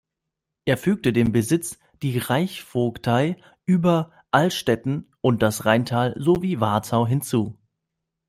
Er 0.65 0.77
fügte 0.77 1.13
dem 1.13 1.31
Besitz 1.31 1.77
die 2.01 2.17
Reichsvogtei 2.17 3.37
über 3.67 4.11
Altstätten 4.31 5.11
und 5.21 5.43
das 5.43 5.65
Rheintal 5.65 6.15
sowie 6.17 6.59
Wartau 6.59 7.05
hinzu. 7.05 7.55